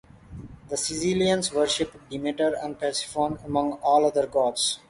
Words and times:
The 0.69 0.77
Sicilians 0.77 1.53
worshiped 1.53 1.95
Demeter 2.09 2.57
and 2.59 2.79
Persephone 2.79 3.37
among 3.45 3.73
all 3.83 4.03
other 4.03 4.25
gods. 4.25 4.79